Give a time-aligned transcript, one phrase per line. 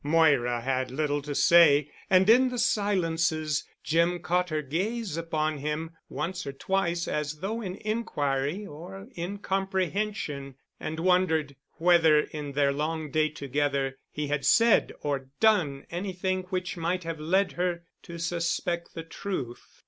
[0.03, 5.91] Moira had little to say and in the silences Jim caught her gaze upon him
[6.09, 13.11] once or twice as though in inquiry or incomprehension, and wondered whether in their long
[13.11, 18.95] day together, he had said or done anything which might have led her to suspect
[18.95, 19.79] the truth.